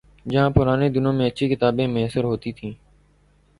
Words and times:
جہاں 0.25 0.49
پرانے 0.49 0.87
دنوں 0.89 1.13
میں 1.13 1.27
اچھی 1.27 1.49
کتابیں 1.49 1.87
میسر 1.87 2.23
ہوتی 2.23 2.51
تھیں۔ 2.51 2.71